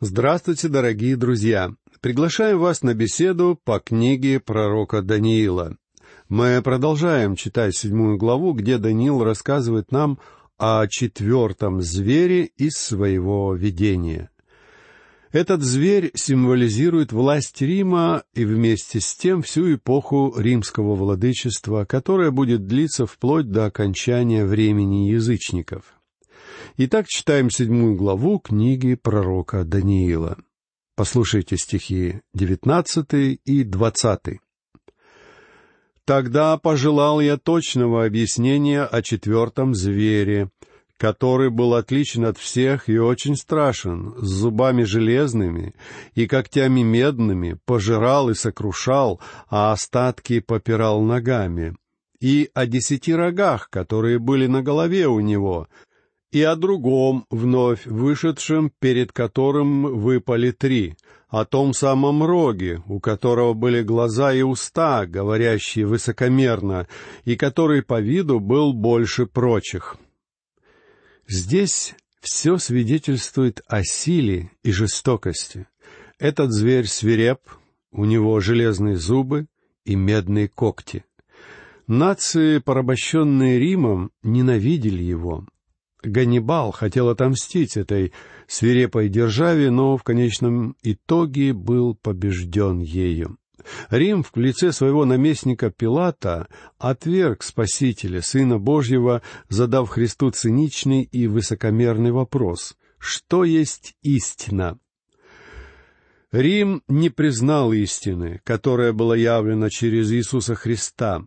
[0.00, 1.72] Здравствуйте, дорогие друзья!
[2.00, 5.76] Приглашаем вас на беседу по книге пророка Даниила.
[6.28, 10.20] Мы продолжаем читать седьмую главу, где Даниил рассказывает нам
[10.56, 14.30] о четвертом звере из своего видения.
[15.32, 22.68] Этот зверь символизирует власть Рима и вместе с тем всю эпоху римского владычества, которая будет
[22.68, 25.82] длиться вплоть до окончания времени язычников—
[26.76, 30.36] Итак, читаем седьмую главу книги пророка Даниила.
[30.96, 34.40] Послушайте стихи девятнадцатый и двадцатый.
[36.04, 40.50] «Тогда пожелал я точного объяснения о четвертом звере,
[40.96, 45.74] который был отличен от всех и очень страшен, с зубами железными
[46.14, 51.76] и когтями медными, пожирал и сокрушал, а остатки попирал ногами,
[52.20, 55.68] и о десяти рогах, которые были на голове у него,
[56.30, 60.96] и о другом, вновь вышедшем, перед которым выпали три,
[61.28, 66.86] о том самом роге, у которого были глаза и уста, говорящие высокомерно,
[67.24, 69.96] и который по виду был больше прочих.
[71.26, 75.66] Здесь все свидетельствует о силе и жестокости.
[76.18, 77.40] Этот зверь свиреп,
[77.90, 79.46] у него железные зубы
[79.84, 81.04] и медные когти.
[81.86, 85.46] Нации, порабощенные Римом, ненавидели его—
[86.02, 88.12] Ганнибал хотел отомстить этой
[88.46, 93.36] свирепой державе, но в конечном итоге был побежден ею.
[93.90, 102.12] Рим в лице своего наместника Пилата отверг Спасителя, Сына Божьего, задав Христу циничный и высокомерный
[102.12, 104.78] вопрос «Что есть истина?»
[106.30, 111.24] Рим не признал истины, которая была явлена через Иисуса Христа,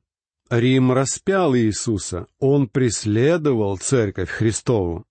[0.51, 5.05] Рим распял Иисуса, он преследовал Церковь Христову.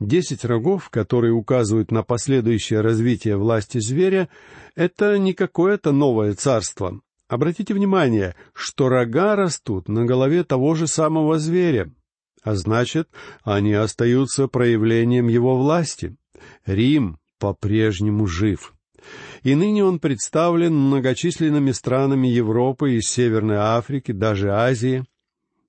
[0.00, 4.28] Десять рогов, которые указывают на последующее развитие власти зверя,
[4.74, 7.00] это не какое-то новое царство.
[7.26, 11.90] Обратите внимание, что рога растут на голове того же самого зверя,
[12.42, 13.08] а значит,
[13.44, 16.16] они остаются проявлением его власти.
[16.66, 18.75] Рим по-прежнему жив
[19.42, 25.04] и ныне он представлен многочисленными странами Европы и Северной Африки, даже Азии.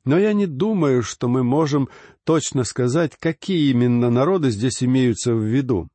[0.05, 1.89] Но я не думаю, что мы можем
[2.23, 5.89] точно сказать, какие именно народы здесь имеются в виду.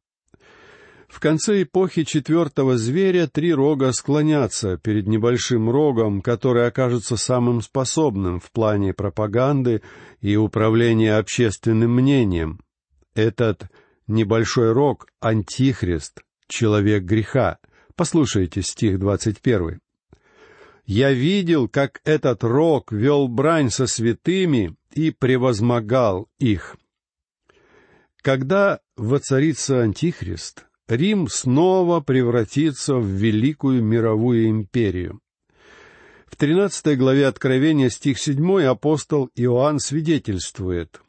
[1.12, 8.41] В конце эпохи четвертого зверя три рога склонятся перед небольшим рогом, который окажется самым способным
[8.41, 9.82] в плане пропаганды
[10.22, 12.61] и управления общественным мнением.
[13.15, 13.65] Этот
[14.06, 17.59] небольшой рог— антихрист, человек греха.
[17.95, 19.79] Послушайте стих двадцать первый.
[20.85, 26.77] «Я видел, как этот рок вел брань со святыми и превозмогал их».
[28.21, 35.21] Когда воцарится Антихрист, Рим снова превратится в великую мировую империю.
[36.27, 41.01] В тринадцатой главе Откровения стих седьмой апостол Иоанн свидетельствует.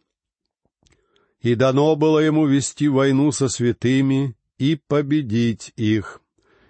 [1.42, 6.22] «И дано было ему вести войну со святыми и победить их.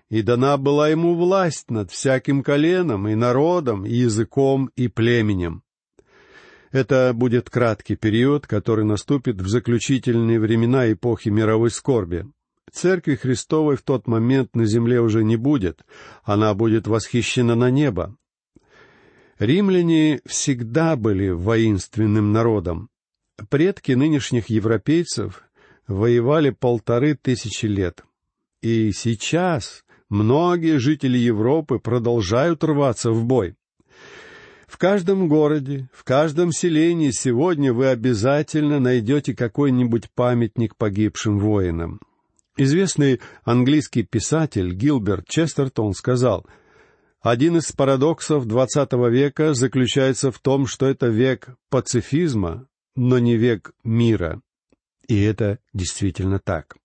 [0.10, 5.62] И дана была ему власть над всяким коленом и народом, и языком, и племенем.
[6.72, 12.26] Это будет краткий период, который наступит в заключительные времена эпохи мировой скорби.
[12.72, 15.86] Церкви Христовой в тот момент на земле уже не будет,
[16.24, 18.16] она будет восхищена на небо.
[19.38, 22.90] Римляне всегда были воинственным народом.
[23.52, 25.44] Предки нынешних европейцев
[25.88, 28.04] воевали полторы тысячи лет.
[28.62, 33.56] И сейчас многие жители Европы продолжают рваться в бой.
[34.68, 42.00] В каждом городе, в каждом селении сегодня вы обязательно найдете какой-нибудь памятник погибшим воинам.
[42.58, 46.46] Известный английский писатель Гилберт Честертон сказал,
[47.22, 53.74] «Один из парадоксов XX века заключается в том, что это век пацифизма, но не век
[53.84, 54.42] мира».
[55.08, 56.78] И это действительно так.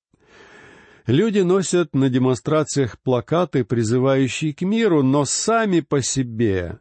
[1.06, 6.80] Люди носят на демонстрациях плакаты, призывающие к миру, но сами по себе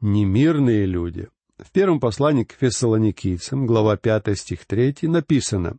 [0.00, 1.28] не мирные люди.
[1.58, 5.78] В первом послании к фессалоникийцам, глава 5, стих 3, написано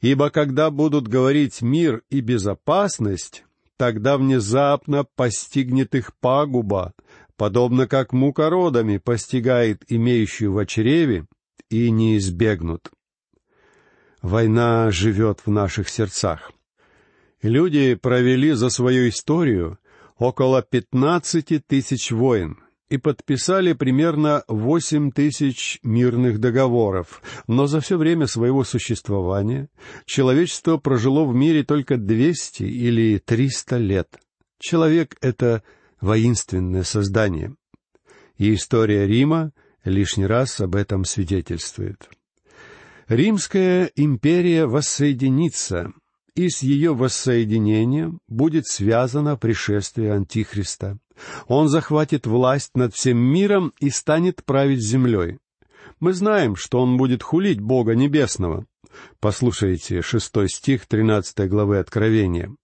[0.00, 3.44] «Ибо когда будут говорить мир и безопасность,
[3.76, 6.92] тогда внезапно постигнет их пагуба,
[7.36, 11.26] подобно как мука родами постигает имеющую в чреве,
[11.70, 12.90] и не избегнут».
[14.26, 16.50] Война живет в наших сердцах.
[17.42, 19.78] Люди провели за свою историю
[20.18, 22.58] около пятнадцати тысяч войн,
[22.88, 29.68] и подписали примерно восемь тысяч мирных договоров, но за все время своего существования
[30.06, 34.18] человечество прожило в мире только двести или триста лет.
[34.58, 35.62] Человек— это
[36.00, 37.54] воинственное создание.
[38.38, 39.52] И история Рима
[39.84, 42.08] лишний раз об этом свидетельствует.
[43.08, 45.92] Римская империя воссоединится,
[46.34, 50.98] и с ее воссоединением будет связано пришествие Антихриста.
[51.46, 55.38] Он захватит власть над всем миром и станет править землей.
[56.00, 58.66] Мы знаем, что он будет хулить Бога Небесного.
[59.20, 62.54] Послушайте шестой стих тринадцатой главы Откровения.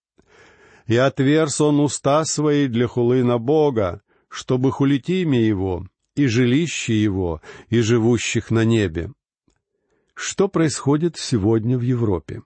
[0.88, 5.86] «И отверз он уста свои для хулы на Бога, чтобы хулить имя Его,
[6.16, 9.12] и жилище Его, и живущих на небе».
[10.14, 12.42] Что происходит сегодня в Европе?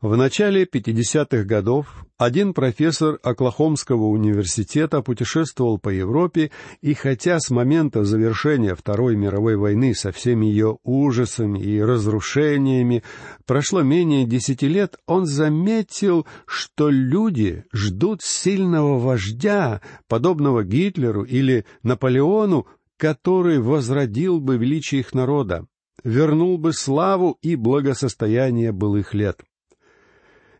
[0.00, 8.04] В начале 50-х годов один профессор Оклахомского университета путешествовал по Европе, и хотя с момента
[8.04, 13.02] завершения Второй мировой войны со всеми ее ужасами и разрушениями
[13.44, 22.68] прошло менее десяти лет, он заметил, что люди ждут сильного вождя, подобного Гитлеру или Наполеону,
[22.98, 25.66] который возродил бы величие их народа,
[26.08, 29.42] вернул бы славу и благосостояние былых лет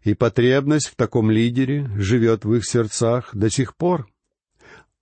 [0.03, 4.09] и потребность в таком лидере живет в их сердцах до сих пор.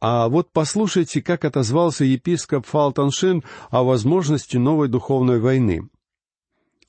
[0.01, 5.89] А вот послушайте, как отозвался епископ Фалтоншин о возможности новой духовной войны.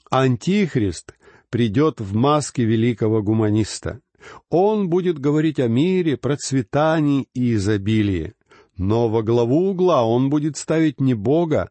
[0.10, 1.14] Антихрист
[1.50, 4.02] придет в маске великого гуманиста.
[4.50, 8.34] Он будет говорить о мире, процветании и изобилии.
[8.78, 11.70] Но во главу угла он будет ставить не Бога,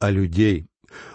[0.00, 0.66] а людей.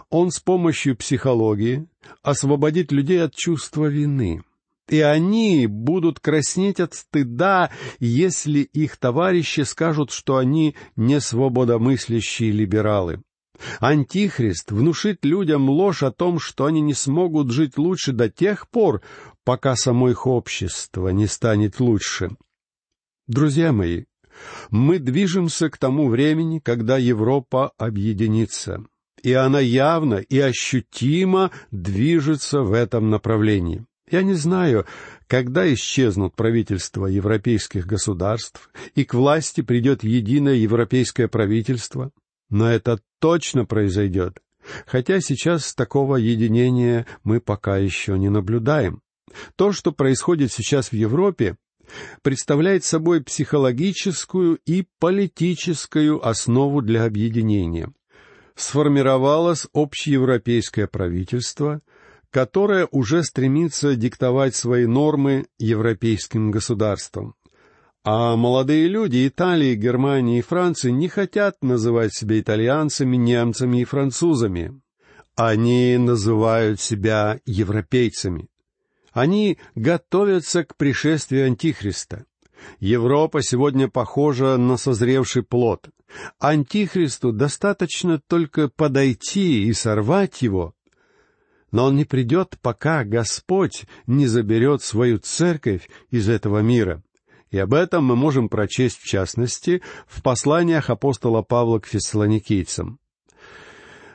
[0.09, 1.87] Он с помощью психологии
[2.23, 4.41] освободит людей от чувства вины
[4.89, 13.21] и они будут краснеть от стыда, если их товарищи скажут, что они не свободомыслящие либералы.
[13.79, 19.01] Антихрист внушит людям ложь о том, что они не смогут жить лучше до тех пор,
[19.43, 22.29] пока само их общество не станет лучше.
[23.27, 24.05] Друзья мои,
[24.69, 28.85] мы движемся к тому времени, когда Европа объединится,
[29.23, 33.85] и она явно и ощутимо движется в этом направлении.
[34.11, 34.85] Я не знаю,
[35.27, 42.11] когда исчезнут правительства европейских государств и к власти придет единое европейское правительство,
[42.49, 44.39] но это точно произойдет,
[44.87, 49.01] хотя сейчас такого единения мы пока еще не наблюдаем.
[49.55, 51.57] То, что происходит сейчас в Европе,
[52.23, 57.93] представляет собой психологическую и политическую основу для объединения.
[58.59, 61.81] Сформировалось общеевропейское правительство—
[62.31, 67.35] которая уже стремится диктовать свои нормы европейским государствам.
[68.03, 74.79] А молодые люди Италии, Германии и Франции не хотят называть себя итальянцами, немцами и французами.
[75.35, 78.47] Они называют себя европейцами.
[79.11, 82.25] Они готовятся к пришествию Антихриста.
[82.79, 85.89] Европа сегодня похожа на созревший плод.
[86.39, 90.73] Антихристу достаточно только подойти и сорвать его,
[91.71, 97.03] но он не придет, пока Господь не заберет свою церковь из этого мира.
[97.51, 102.99] И об этом мы можем прочесть, в частности, в посланиях апостола Павла к фессалоникийцам.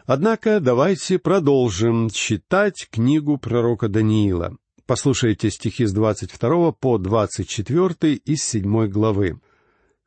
[0.06, 4.56] Однако давайте продолжим читать книгу пророка Даниила.
[4.86, 9.40] Послушайте стихи с 22 по 24 из 7 главы.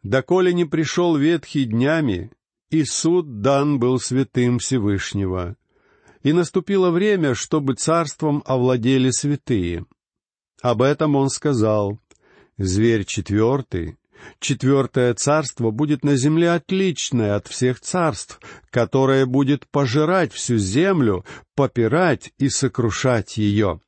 [0.03, 2.31] «Доколе не пришел ветхий днями,
[2.69, 5.55] и суд дан был святым Всевышнего,
[6.23, 9.85] и наступило время, чтобы царством овладели святые.
[10.61, 11.99] Об этом он сказал,
[12.57, 13.97] «Зверь четвертый,
[14.39, 18.39] четвертое царство будет на земле отличное от всех царств,
[18.71, 21.23] которое будет пожирать всю землю,
[21.55, 23.79] попирать и сокрушать ее».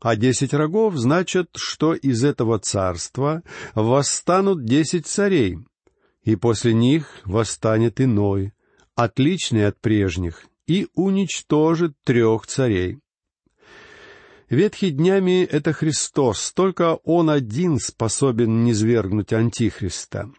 [0.00, 3.42] А десять рогов значит, что из этого царства
[3.74, 5.58] восстанут десять царей,
[6.22, 8.52] и после них восстанет иной,
[8.94, 13.00] отличный от прежних, и уничтожит трех царей.
[14.48, 20.30] Ветхий днями— это Христос, только Он один способен низвергнуть Антихриста.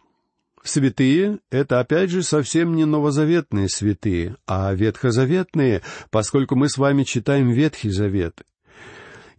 [0.62, 7.50] Святые— это, опять же, совсем не новозаветные святые, а ветхозаветные, поскольку мы с вами читаем
[7.50, 8.42] Ветхий Завет.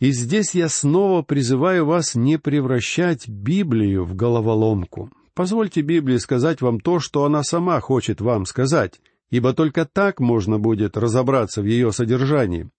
[0.02, 5.10] И здесь я снова призываю вас не превращать Библию в головоломку.
[5.34, 9.00] Позвольте Библии сказать вам то, что она сама хочет вам сказать
[9.32, 12.70] ибо только так можно будет разобраться в ее содержании.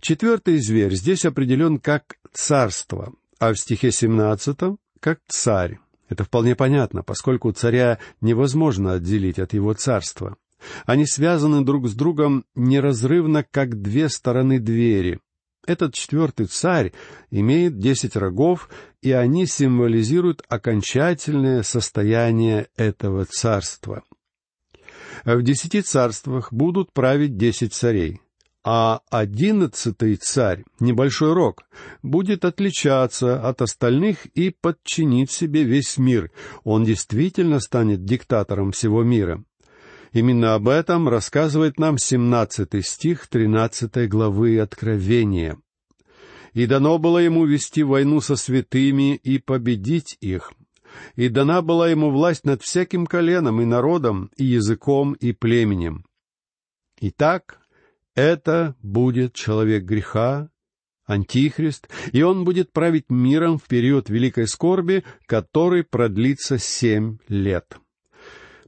[0.00, 5.78] Четвертый зверь здесь определен как царство, а в стихе 17— как царь.
[6.08, 10.36] Это вполне понятно, поскольку царя невозможно отделить от его царства.
[10.86, 15.20] Они связаны друг с другом неразрывно, как две стороны двери.
[15.66, 16.92] Этот четвертый царь
[17.30, 18.68] имеет десять рогов,
[19.00, 24.02] и они символизируют окончательное состояние этого царства.
[25.24, 28.20] В десяти царствах будут править десять царей,
[28.64, 31.62] а одиннадцатый царь, небольшой рог,
[32.02, 36.32] будет отличаться от остальных и подчинить себе весь мир.
[36.64, 39.44] Он действительно станет диктатором всего мира.
[40.12, 45.58] Именно об этом рассказывает нам 17 стих 13 главы Откровения.
[46.52, 50.52] «И дано было ему вести войну со святыми и победить их.
[51.16, 56.04] И дана была ему власть над всяким коленом и народом, и языком, и племенем.
[57.00, 57.58] Итак,
[58.14, 60.50] это будет человек греха,
[61.06, 67.78] Антихрист, и он будет править миром в период великой скорби, который продлится семь лет.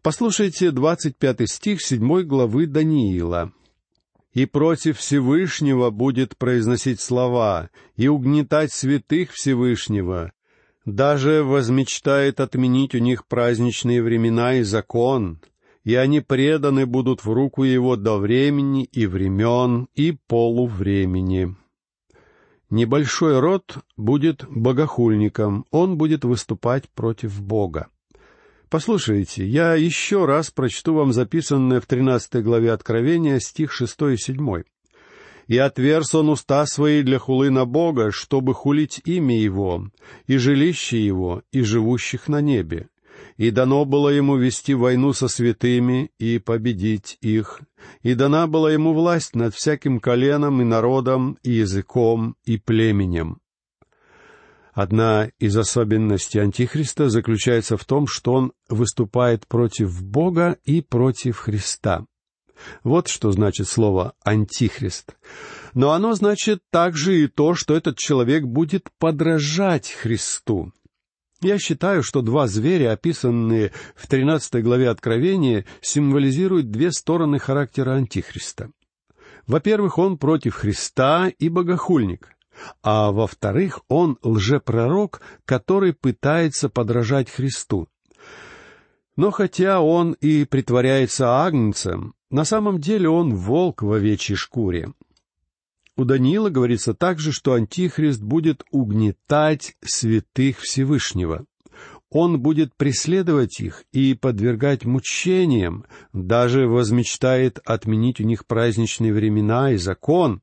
[0.05, 3.53] Послушайте двадцать пятый стих седьмой главы Даниила.
[4.35, 10.33] «И против Всевышнего будет произносить слова, и угнетать святых Всевышнего,
[10.85, 15.41] даже возмечтает отменить у них праздничные времена и закон,
[15.85, 21.57] и они преданы будут в руку его до времени и времен и полувремени».
[22.69, 27.89] Небольшой род будет богохульником, он будет выступать против Бога.
[28.69, 34.65] Послушайте, я еще раз прочту вам записанное в тринадцатой главе Откровения стих шестой и седьмой.
[35.47, 39.91] «И отверз он уста свои для хулы на Бога, чтобы хулить имя Его,
[40.27, 42.89] и жилище Его, и живущих на небе.
[43.37, 47.61] И дано было ему вести войну со святыми и победить их.
[48.03, 53.39] И дана была ему власть над всяким коленом и народом, и языком, и племенем.
[54.75, 62.07] Одна из особенностей Антихриста заключается в том, что он выступает против Бога и против Христа.
[62.83, 65.17] Вот что значит слово «антихрист».
[65.75, 70.73] Но оно значит также и то, что этот человек будет подражать Христу.
[71.41, 78.71] Я считаю, что два зверя, описанные в 13 главе Откровения, символизируют две стороны характера Антихриста.
[79.47, 82.34] Во-первых, он против Христа и богохульник
[82.83, 87.89] а во-вторых, он лжепророк, который пытается подражать Христу.
[89.17, 94.93] Но хотя он и притворяется агнцем, на самом деле он волк в овечьей шкуре.
[95.97, 101.47] У Даниила говорится также, что Антихрист будет угнетать святых Всевышнего.
[102.11, 109.77] Он будет преследовать их и подвергать мучениям, даже возмечтает отменить у них праздничные времена и
[109.77, 110.41] закон,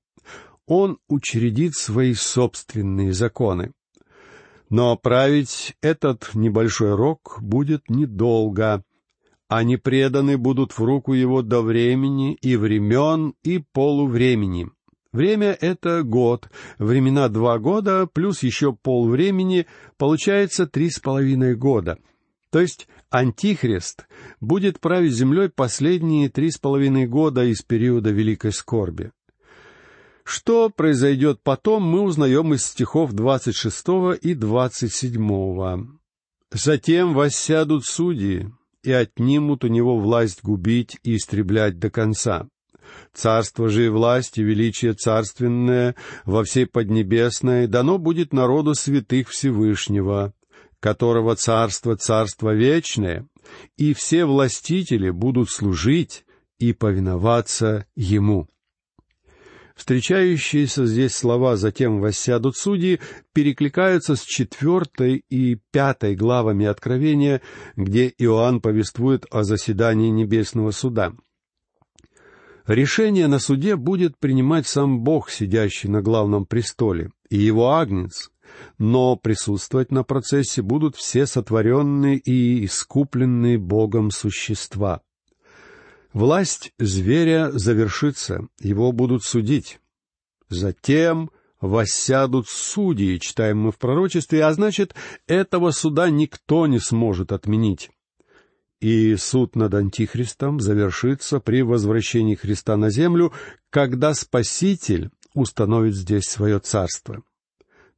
[0.67, 3.71] он учредит свои собственные законы.
[4.69, 8.83] Но править этот небольшой рок будет недолго.
[9.49, 14.69] Они преданы будут в руку его до времени и времен и полувремени.
[15.11, 21.97] Время— это год, времена два года, плюс еще полвремени, получается три с половиной года.
[22.49, 24.07] То есть Антихрист
[24.39, 29.11] будет править землей последние три с половиной года из периода Великой Скорби.
[30.23, 33.85] Что произойдет потом, мы узнаем из стихов 26
[34.21, 35.97] и 27.
[36.51, 38.49] «Затем воссядут судьи
[38.83, 42.47] и отнимут у него власть губить и истреблять до конца.
[43.13, 50.33] Царство же и власть и величие царственное во всей Поднебесной дано будет народу святых Всевышнего,
[50.79, 53.27] которого царство царство вечное,
[53.77, 56.25] и все властители будут служить
[56.59, 58.47] и повиноваться ему».
[59.75, 62.99] Встречающиеся здесь слова «затем воссядут судьи»
[63.33, 67.41] перекликаются с четвертой и пятой главами Откровения,
[67.75, 71.13] где Иоанн повествует о заседании Небесного Суда.
[72.67, 78.29] Решение на суде будет принимать сам Бог, сидящий на главном престоле, и его агнец,
[78.77, 85.01] но присутствовать на процессе будут все сотворенные и искупленные Богом существа.
[86.13, 89.79] Власть зверя завершится, его будут судить.
[90.49, 94.93] Затем воссядут судьи, читаем мы в пророчестве, а значит,
[95.27, 97.91] этого суда никто не сможет отменить.
[98.81, 103.31] И суд над Антихристом завершится при возвращении Христа на землю,
[103.69, 107.23] когда Спаситель установит здесь свое царство.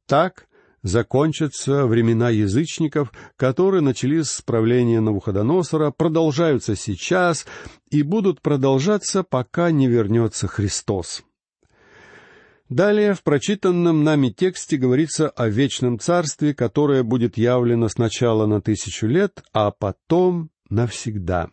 [0.06, 0.46] Так
[0.84, 7.46] закончатся времена язычников, которые начались с правления Навуходоносора, продолжаются сейчас
[7.90, 11.24] и будут продолжаться, пока не вернется Христос.
[12.68, 19.06] Далее в прочитанном нами тексте говорится о вечном царстве, которое будет явлено сначала на тысячу
[19.06, 21.50] лет, а потом навсегда.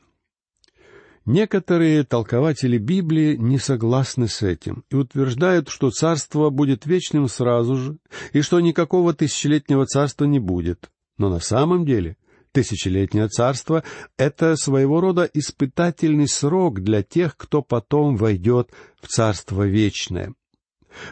[1.25, 7.97] Некоторые толкователи Библии не согласны с этим и утверждают, что царство будет вечным сразу же,
[8.33, 10.89] и что никакого тысячелетнего царства не будет.
[11.17, 12.17] Но на самом деле
[12.53, 13.83] тысячелетнее царство—
[14.17, 20.33] это своего рода испытательный срок для тех, кто потом войдет в царство вечное.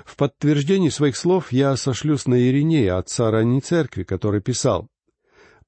[0.06, 4.88] В подтверждении своих слов я сошлюсь на Иринея, отца ранней церкви, который писал,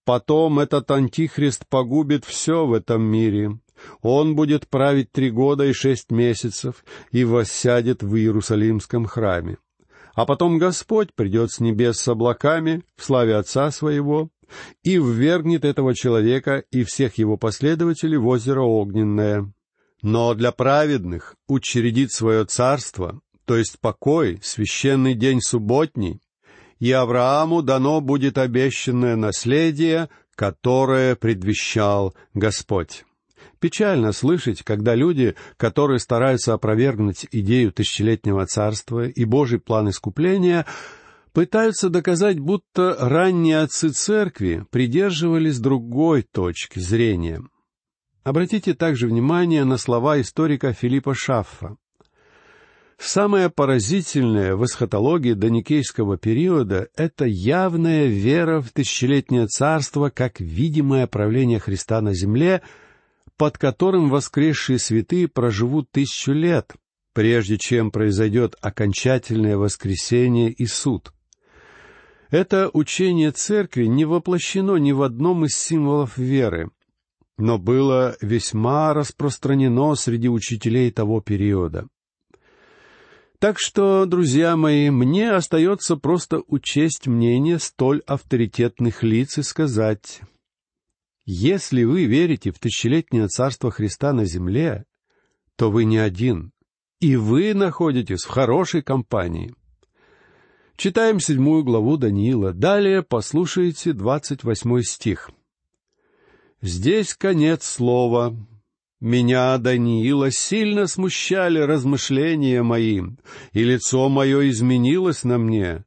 [0.04, 3.60] «Потом этот антихрист погубит все в этом мире,
[4.02, 9.58] он будет править три года и шесть месяцев и воссядет в Иерусалимском храме.
[10.14, 14.30] А потом Господь придет с небес с облаками в славе Отца Своего
[14.84, 19.52] и ввергнет этого человека и всех его последователей в озеро Огненное.
[20.02, 26.22] Но для праведных учредит свое царство, то есть покой, священный день субботний,
[26.80, 33.06] и Аврааму дано будет обещанное наследие, которое предвещал Господь.
[33.60, 40.66] Печально слышать, когда люди, которые стараются опровергнуть идею тысячелетнего царства и Божий план искупления,
[41.32, 47.44] пытаются доказать, будто ранние отцы церкви придерживались другой точки зрения.
[48.24, 51.78] Обратите также внимание на слова историка Филиппа Шаффа.
[52.98, 61.60] Самое поразительное в эсхатологии доникейского периода— это явная вера в тысячелетнее царство как видимое правление
[61.60, 62.62] Христа на земле—
[63.38, 66.74] под которым воскресшие святые проживут тысячу лет,
[67.14, 71.14] прежде чем произойдет окончательное воскресение и суд.
[72.30, 76.72] Это учение церкви не воплощено ни в одном из символов веры,
[77.38, 81.88] но было весьма распространено среди учителей того периода.
[83.40, 90.22] Так что, друзья мои, мне остается просто учесть мнение столь авторитетных лиц и сказать,
[91.34, 94.84] если вы верите в тысячелетнее царство Христа на земле,
[95.56, 96.52] то вы не один,
[97.00, 99.56] и вы находитесь в хорошей компании.
[100.76, 102.52] Читаем седьмую главу Даниила.
[102.52, 105.32] Далее послушайте двадцать восьмой стих.
[106.62, 108.36] Здесь конец слова.
[109.00, 113.02] Меня, Даниила, сильно смущали размышления мои,
[113.54, 115.86] и лицо мое изменилось на мне,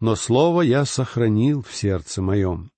[0.00, 2.70] но слово я сохранил в сердце моем.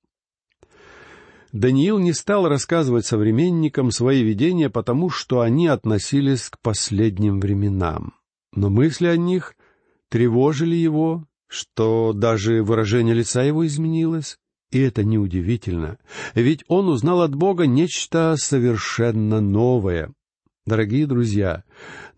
[1.52, 8.14] Даниил не стал рассказывать современникам свои видения, потому что они относились к последним временам.
[8.54, 9.54] Но мысли о них
[10.10, 14.38] тревожили его, что даже выражение лица его изменилось.
[14.70, 15.96] И это неудивительно,
[16.34, 20.12] ведь он узнал от Бога нечто совершенно новое.
[20.68, 21.64] Дорогие друзья,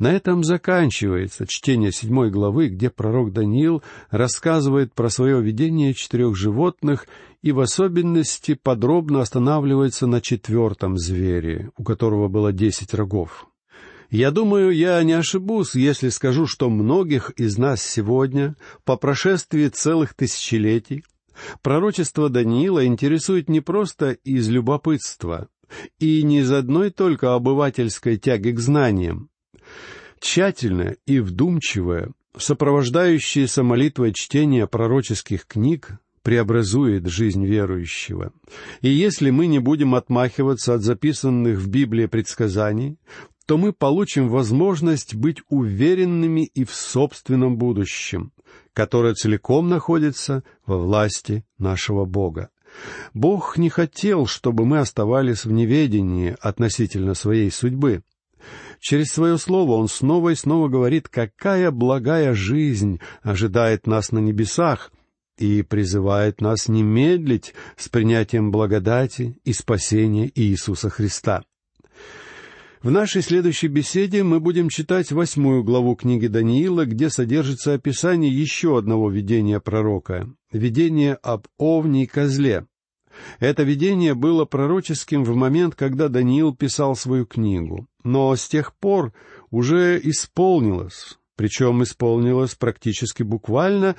[0.01, 7.07] на этом заканчивается чтение седьмой главы, где пророк Даниил рассказывает про свое видение четырех животных
[7.43, 13.47] и в особенности подробно останавливается на четвертом звере, у которого было десять рогов.
[14.11, 20.15] Я думаю, я не ошибусь, если скажу, что многих из нас сегодня, по прошествии целых
[20.15, 21.05] тысячелетий,
[21.63, 25.49] пророчество Даниила интересует не просто из любопытства,
[26.01, 29.31] и не из одной только обывательской тяги к знаниям.
[30.19, 38.33] Тщательное и вдумчивое, сопровождающееся молитвой чтение пророческих книг преобразует жизнь верующего.
[38.81, 42.99] И если мы не будем отмахиваться от записанных в Библии предсказаний,
[43.47, 48.33] то мы получим возможность быть уверенными и в собственном будущем,
[48.73, 52.51] которое целиком находится во власти нашего Бога.
[53.15, 58.03] Бог не хотел, чтобы мы оставались в неведении относительно своей судьбы.
[58.79, 64.93] Через свое слово Он снова и снова говорит, какая благая жизнь ожидает нас на небесах,
[65.41, 71.43] и призывает нас не медлить с принятием благодати и спасения Иисуса Христа.
[72.83, 78.79] В нашей следующей беседе мы будем читать восьмую главу книги Даниила, где содержится описание еще
[78.79, 82.67] одного видения пророка— видение об овне и козле.
[83.39, 89.13] Это видение было пророческим в момент, когда Даниил писал свою книгу, но с тех пор
[89.51, 93.97] уже исполнилось, причем исполнилось практически буквально,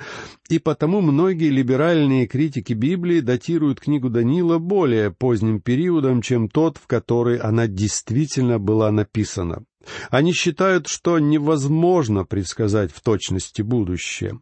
[0.48, 6.86] и потому многие либеральные критики Библии датируют книгу Даниила более поздним периодом, чем тот, в
[6.86, 9.64] который она действительно была написана.
[10.08, 14.38] Они считают, что невозможно предсказать в точности будущее.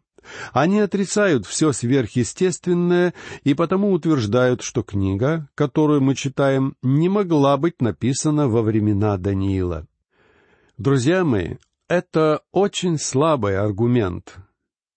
[0.53, 7.81] Они отрицают все сверхъестественное и потому утверждают, что книга, которую мы читаем, не могла быть
[7.81, 9.87] написана во времена Даниила.
[10.77, 11.55] Друзья мои,
[11.91, 14.37] это очень слабый аргумент,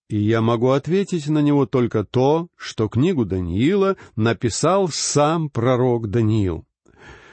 [0.09, 6.64] и я могу ответить на него только то, что книгу Даниила написал сам пророк Даниил.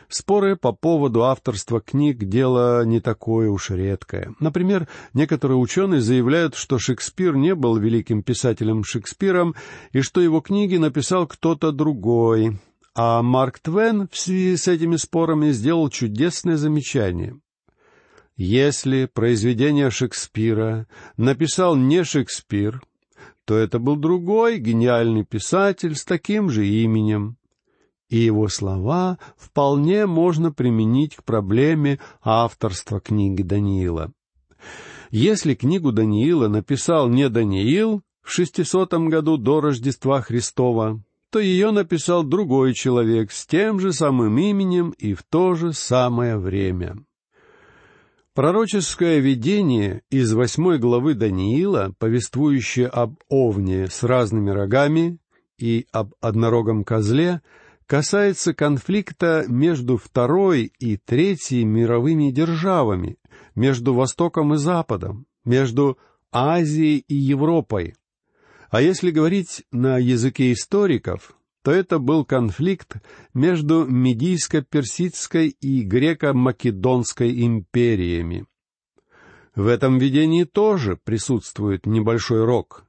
[0.09, 4.33] Споры по поводу авторства книг— дело не такое уж редкое.
[4.39, 9.53] Например, некоторые ученые заявляют, что Шекспир не был великим писателем Шекспиром
[9.91, 12.57] и что его книги написал кто-то другой.
[12.95, 17.39] А Марк Твен в связи с этими спорами сделал чудесное замечание.
[18.43, 22.81] Если произведение Шекспира написал не Шекспир,
[23.45, 27.37] то это был другой гениальный писатель с таким же именем
[28.09, 34.11] и его слова вполне можно применить к проблеме авторства книги Даниила.
[35.11, 40.99] Если книгу Даниила написал не Даниил в шестисотом году до Рождества Христова,
[41.29, 46.39] то ее написал другой человек с тем же самым именем и в то же самое
[46.39, 47.05] время.
[48.33, 55.17] Пророческое видение из восьмой главы Даниила, повествующее об овне с разными рогами
[55.57, 57.41] и об однорогом козле,
[57.85, 63.17] касается конфликта между Второй и Третьей мировыми державами,
[63.53, 65.97] между Востоком и Западом, между
[66.31, 67.95] Азией и Европой.
[68.69, 72.97] А если говорить на языке историков, то это был конфликт
[73.33, 78.45] между Медийско-Персидской и Греко-Македонской империями.
[79.55, 82.85] В этом видении тоже присутствует небольшой рог,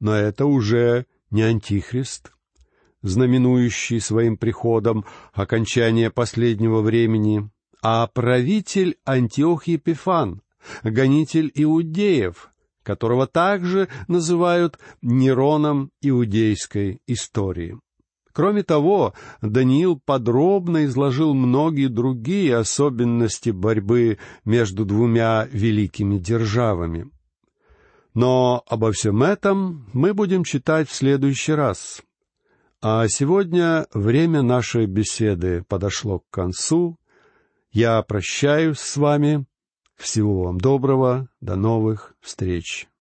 [0.00, 2.32] но это уже не Антихрист,
[3.02, 7.50] знаменующий своим приходом окончание последнего времени,
[7.82, 10.40] а правитель Антиох Епифан,
[10.82, 12.50] гонитель иудеев,
[12.82, 17.78] которого также называют Нероном иудейской истории.
[18.34, 27.08] Кроме того, Даниил подробно изложил многие другие особенности борьбы между двумя великими державами.
[28.12, 32.02] Но обо всем этом мы будем читать в следующий раз.
[32.82, 36.98] А сегодня время нашей беседы подошло к концу.
[37.70, 39.46] Я прощаюсь с вами.
[39.94, 41.28] Всего вам доброго.
[41.40, 42.88] До новых встреч.